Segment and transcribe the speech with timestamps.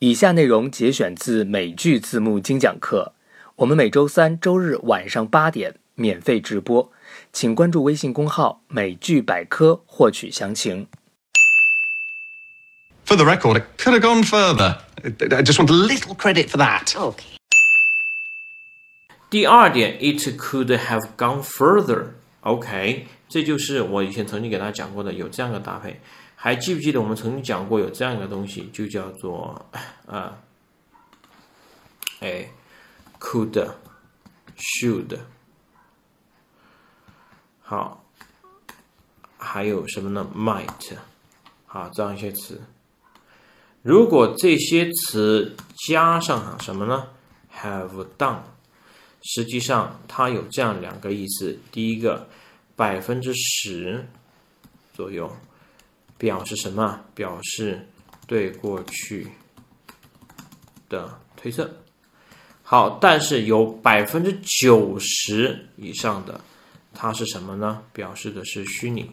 [0.00, 3.14] 以下内容节选自美剧字幕精讲课，
[3.56, 6.92] 我们每周三、周日晚上八点免费直播，
[7.32, 10.86] 请关注微信公号“美剧百科”获取详情。
[13.06, 14.80] For the record, it could have gone further.
[15.02, 16.88] I just want a little credit for that.
[16.88, 17.38] Okay.
[19.30, 22.08] 第二点，it could have gone further。
[22.40, 26.02] OK，这就是我以前曾经给大家讲过的，有这样的搭配。
[26.38, 29.66] 还记不记得我们曾经讲过有这样一个东西，就叫做
[30.06, 30.38] 呃，
[32.20, 32.48] 哎
[33.18, 33.68] ，could、
[34.56, 35.18] should，
[37.62, 38.04] 好，
[39.38, 40.96] 还有什么呢？might，
[41.64, 42.62] 好，这样一些词。
[43.82, 45.56] 如果这些词
[45.88, 47.08] 加上什么呢
[47.60, 48.40] ？have done。
[49.22, 52.28] 实际上它有这样两个意思：第一个，
[52.76, 54.06] 百分之十
[54.94, 55.36] 左右，
[56.18, 57.00] 表示什么？
[57.14, 57.88] 表示
[58.26, 59.28] 对过去
[60.88, 61.70] 的推测。
[62.62, 66.40] 好，但是有百分之九十以上的，
[66.92, 67.82] 它是什么呢？
[67.92, 69.10] 表示的是虚拟。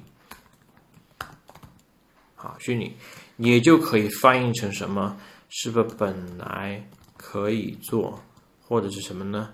[2.36, 2.96] 好，虚拟，
[3.38, 5.18] 也就可以翻译成什么？
[5.50, 8.20] 是不本来可以做，
[8.60, 9.54] 或者是什么呢？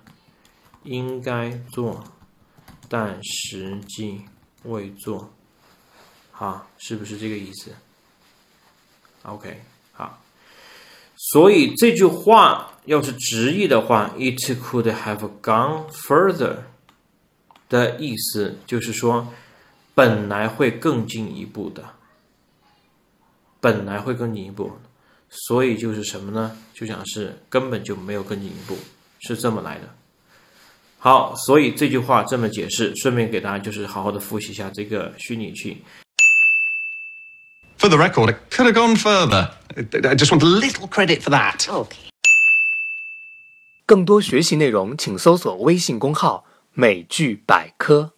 [0.83, 2.01] 应该做，
[2.87, 4.21] 但实际
[4.63, 5.29] 未做，
[6.39, 7.71] 啊，是不是这个意思
[9.23, 10.23] ？OK，好，
[11.17, 16.59] 所以这句话要是直译的话，it could have gone further
[17.67, 19.33] 的意思就是说，
[19.93, 21.83] 本来会更进一步的，
[23.59, 24.71] 本来会更进一步，
[25.29, 26.57] 所以就是什么呢？
[26.73, 28.77] 就想是根本就没有更进一步，
[29.19, 29.93] 是这么来的。
[30.99, 35.83] 好，所以这句话这么解释，顺便给大家就是好好的复习一下这个虚拟句。
[37.78, 39.50] For the record, it could have gone further.
[39.76, 41.66] I I just want a little credit for that.
[41.68, 42.08] Okay.
[43.86, 48.14] 更多学习内容，请搜索微信公号“美剧百科”。